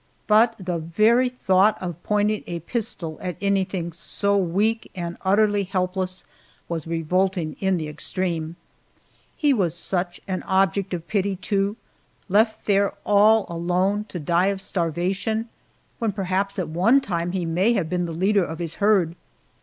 [0.25, 6.25] But the very thought of pointing a pistol at anything so weak and utterly helpless
[6.67, 8.55] was revolting in the extreme.
[9.37, 11.77] He was such an object of pity, too,
[12.29, 15.49] left there all alone to die of starvation,
[15.99, 19.15] when perhaps at one time he may have been leader of his herd.